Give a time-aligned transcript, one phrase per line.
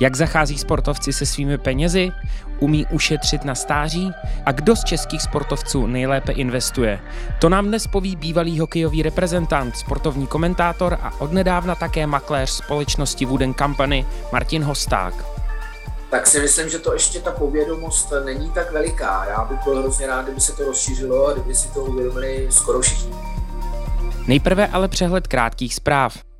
[0.00, 2.10] Jak zachází sportovci se svými penězi?
[2.58, 4.10] Umí ušetřit na stáří?
[4.46, 7.00] A kdo z českých sportovců nejlépe investuje?
[7.38, 13.54] To nám dnes poví bývalý hokejový reprezentant, sportovní komentátor a odnedávna také makléř společnosti Wooden
[13.54, 15.14] Company Martin Hosták
[16.12, 19.24] tak si myslím, že to ještě ta povědomost není tak veliká.
[19.24, 22.80] Já bych byl hrozně rád, kdyby se to rozšířilo a kdyby si to uvědomili skoro
[22.80, 23.12] všichni.
[24.26, 26.31] Nejprve ale přehled krátkých zpráv.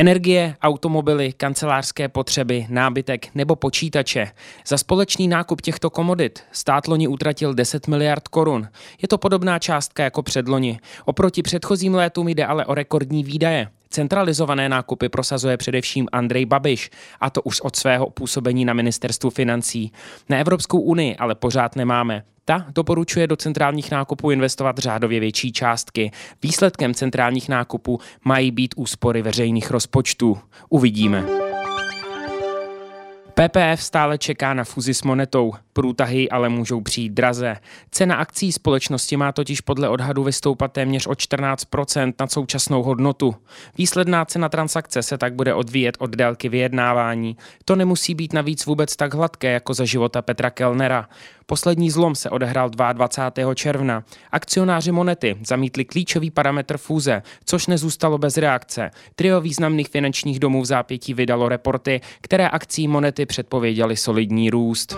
[0.00, 4.28] Energie, automobily, kancelářské potřeby, nábytek nebo počítače.
[4.66, 8.68] Za společný nákup těchto komodit stát loni utratil 10 miliard korun.
[9.02, 10.80] Je to podobná částka jako předloni.
[11.04, 13.68] Oproti předchozím létům jde ale o rekordní výdaje.
[13.92, 16.90] Centralizované nákupy prosazuje především Andrej Babiš,
[17.20, 19.92] a to už od svého působení na ministerstvu financí.
[20.28, 22.24] Na Evropskou unii ale pořád nemáme.
[22.44, 26.10] Ta doporučuje do centrálních nákupů investovat řádově větší částky.
[26.42, 30.38] Výsledkem centrálních nákupů mají být úspory veřejných rozpočtů.
[30.68, 31.49] Uvidíme.
[33.40, 37.56] PPF stále čeká na fuzi s monetou, průtahy ale můžou přijít draze.
[37.90, 43.34] Cena akcí společnosti má totiž podle odhadu vystoupat téměř o 14% nad současnou hodnotu.
[43.78, 47.36] Výsledná cena transakce se tak bude odvíjet od délky vyjednávání.
[47.64, 51.08] To nemusí být navíc vůbec tak hladké jako za života Petra Kellnera.
[51.46, 53.54] Poslední zlom se odehrál 22.
[53.54, 54.04] června.
[54.32, 58.90] Akcionáři Monety zamítli klíčový parametr fúze, což nezůstalo bez reakce.
[59.14, 64.96] Trio významných finančních domů v zápětí vydalo reporty, které akcí Monety předpověděly solidní růst.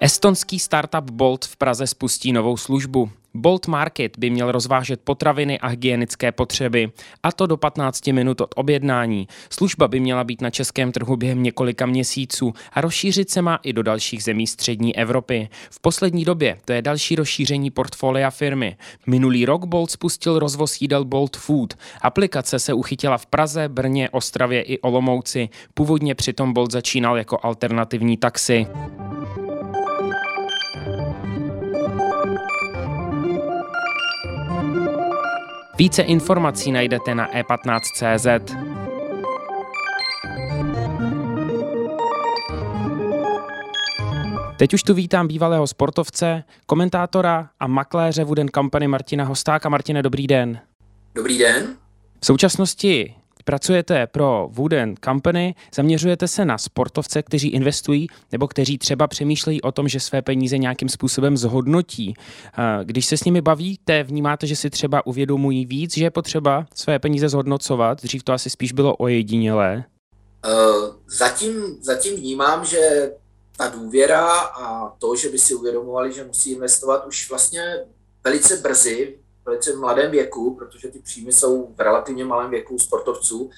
[0.00, 3.10] Estonský startup Bolt v Praze spustí novou službu.
[3.34, 6.90] Bolt Market by měl rozvážet potraviny a hygienické potřeby,
[7.22, 9.28] a to do 15 minut od objednání.
[9.50, 13.72] Služba by měla být na českém trhu během několika měsíců a rozšířit se má i
[13.72, 15.48] do dalších zemí střední Evropy.
[15.70, 18.76] V poslední době to je další rozšíření portfolia firmy.
[19.06, 21.74] Minulý rok Bolt spustil rozvoz jídel Bolt Food.
[22.02, 25.48] Aplikace se uchytila v Praze, Brně, Ostravě i Olomouci.
[25.74, 28.66] Původně přitom Bolt začínal jako alternativní taxi.
[35.78, 38.56] Více informací najdete na e15.cz.
[44.56, 49.68] Teď už tu vítám bývalého sportovce, komentátora a makléře Wooden Company Martina Hostáka.
[49.68, 50.60] Martine, dobrý den.
[51.14, 51.76] Dobrý den.
[52.20, 53.14] V současnosti
[53.48, 59.72] Pracujete pro Wooden Company, zaměřujete se na sportovce, kteří investují nebo kteří třeba přemýšlejí o
[59.72, 62.14] tom, že své peníze nějakým způsobem zhodnotí.
[62.82, 66.98] Když se s nimi bavíte, vnímáte, že si třeba uvědomují víc, že je potřeba své
[66.98, 68.02] peníze zhodnocovat.
[68.02, 69.84] Dřív to asi spíš bylo ojedinělé.
[71.18, 73.10] Zatím, zatím vnímám, že
[73.56, 77.76] ta důvěra a to, že by si uvědomovali, že musí investovat už vlastně
[78.24, 83.50] velice brzy velice mladém věku, protože ty příjmy jsou v relativně malém věku sportovců,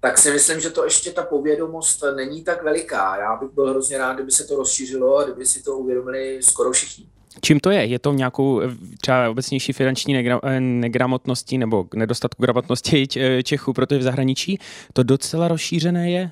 [0.00, 3.16] tak si myslím, že to ještě ta povědomost není tak veliká.
[3.16, 6.72] Já bych byl hrozně rád, kdyby se to rozšířilo a kdyby si to uvědomili skoro
[6.72, 7.06] všichni.
[7.40, 7.84] Čím to je?
[7.84, 8.68] Je to nějakou eh,
[9.00, 14.58] třeba obecnější finanční negra- eh, negramotností nebo nedostatku gramotnosti eh, Čechů, protože v zahraničí
[14.92, 16.30] to docela rozšířené je?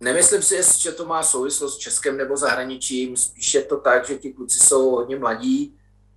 [0.00, 3.16] Nemyslím si, že to má souvislost s Českem nebo zahraničím.
[3.16, 5.74] Spíš je to tak, že ti kluci jsou hodně mladí,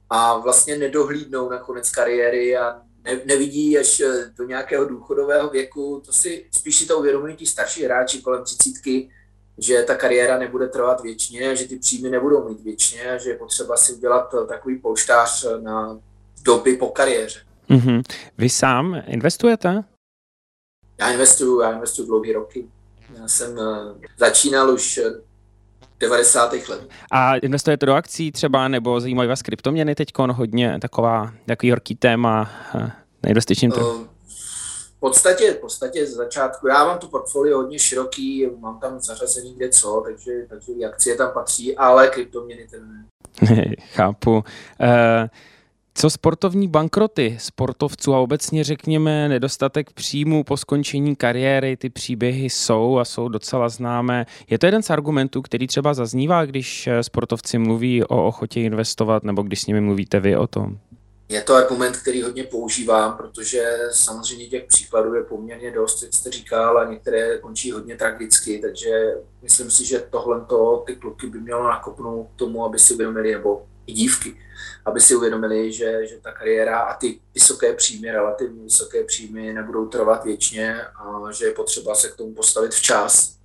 [0.09, 6.01] a vlastně nedohlídnou na konec kariéry a ne, nevidí až eh, do nějakého důchodového věku.
[6.05, 9.09] To si spíš si to uvědomují ti starší hráči kolem třicítky,
[9.57, 13.77] že ta kariéra nebude trvat věčně, že ty příjmy nebudou mít věčně, že je potřeba
[13.77, 15.99] si udělat eh, takový polštář eh, na
[16.43, 17.39] doby po kariéře.
[17.69, 18.03] Mm-hmm.
[18.37, 19.83] Vy sám investujete?
[20.99, 22.67] Já investuju, já investuju dlouhé roky.
[23.19, 23.59] Já jsem
[24.17, 24.99] začínal už
[25.99, 26.53] 90.
[26.53, 26.89] let.
[27.11, 32.51] A investujete do akcí třeba, nebo zajímají vás kryptoměny teď hodně taková, takový horký téma
[32.75, 32.91] eh,
[33.23, 34.01] na investičním trhu?
[34.03, 34.07] Eh,
[34.97, 39.53] v podstatě, v podstatě z začátku, já mám to portfolio hodně široký, mám tam zařazený
[39.53, 43.05] kde co, takže, takže akcie tam patří, ale kryptoměny ten ne.
[43.93, 44.31] Chápu.
[44.31, 44.43] Uh,
[45.99, 52.97] co sportovní bankroty sportovců a obecně řekněme nedostatek příjmů po skončení kariéry, ty příběhy jsou
[52.97, 54.25] a jsou docela známé.
[54.49, 59.23] Je to jeden z argumentů, který třeba zaznívá, když eh, sportovci mluví o ochotě investovat
[59.23, 60.77] nebo když s nimi mluvíte vy o tom?
[61.29, 66.31] Je to argument, který hodně používám, protože samozřejmě těch příkladů je poměrně dost, jak jste
[66.31, 70.45] říkal, a některé končí hodně tragicky, takže myslím si, že tohle
[70.85, 74.37] ty kluky by mělo nakopnout k tomu, aby si uvědomili, nebo i dívky,
[74.85, 79.85] aby si uvědomili, že, že ta kariéra a ty vysoké příjmy, relativně vysoké příjmy nebudou
[79.85, 83.37] trvat věčně a že je potřeba se k tomu postavit včas,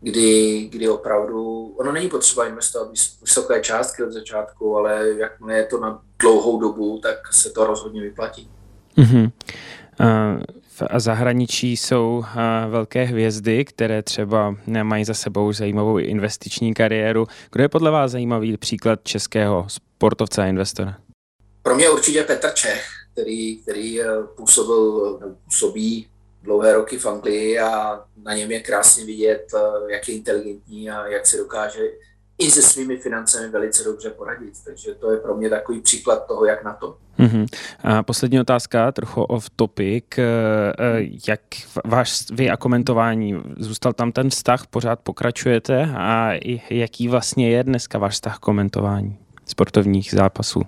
[0.00, 2.90] kdy, kdy opravdu, ono není potřeba investovat
[3.20, 8.00] vysoké částky od začátku, ale jakmile je to na dlouhou dobu, tak se to rozhodně
[8.00, 8.50] vyplatí.
[8.98, 9.30] Mm-hmm.
[10.74, 12.24] V zahraničí jsou
[12.68, 17.26] velké hvězdy, které třeba mají za sebou zajímavou investiční kariéru.
[17.52, 20.96] Kdo je podle vás zajímavý příklad českého sportovce a investora?
[21.62, 24.06] Pro mě určitě Petr Čech, který, který eh,
[24.36, 26.06] působil, působí
[26.42, 31.06] dlouhé roky v Anglii a na něm je krásně vidět, eh, jak je inteligentní a
[31.06, 31.80] jak se dokáže
[32.38, 34.54] i se svými financemi velice dobře poradit.
[34.64, 36.96] Takže to je pro mě takový příklad toho, jak na to.
[37.18, 37.46] Mm-hmm.
[37.84, 40.04] A poslední otázka, trochu off topic.
[40.18, 40.22] Eh,
[41.28, 41.40] jak
[41.84, 46.32] váš vy a komentování, zůstal tam ten vztah, pořád pokračujete a
[46.70, 50.62] jaký vlastně je dneska váš vztah komentování sportovních zápasů?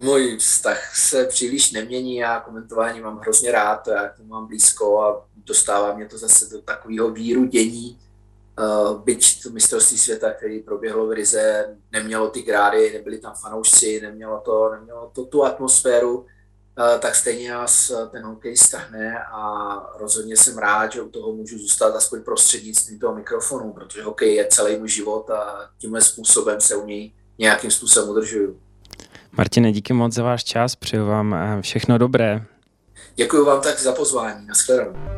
[0.00, 5.00] Můj vztah se příliš nemění, já komentování mám hrozně rád, já k tomu mám blízko
[5.02, 7.98] a dostává mě to zase do takového víru dění,
[9.04, 14.40] byť to mistrovství světa, který proběhlo v Rize, nemělo ty grády, nebyli tam fanoušci, nemělo
[14.40, 16.26] to, nemělo to tu atmosféru, uh,
[16.98, 19.42] tak stejně nás ten hokej stahne a
[19.98, 24.46] rozhodně jsem rád, že u toho můžu zůstat aspoň prostřednictvím toho mikrofonu, protože hokej je
[24.46, 28.60] celý můj život a tímhle způsobem se u něj nějakým způsobem udržuju.
[29.32, 32.44] Martine, díky moc za váš čas, přeju vám eh, všechno dobré.
[33.14, 34.46] Děkuji vám tak za pozvání.
[34.46, 35.17] Naschledanou.